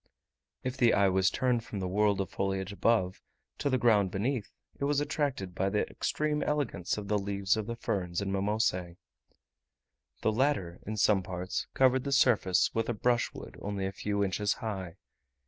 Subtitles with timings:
[0.63, 3.21] If the eye was turned from the world of foliage above,
[3.59, 7.67] to the ground beneath, it was attracted by the extreme elegance of the leaves of
[7.67, 8.97] the ferns and mimosae.
[10.21, 14.53] The latter, in some parts, covered the surface with a brushwood only a few inches
[14.53, 14.95] high.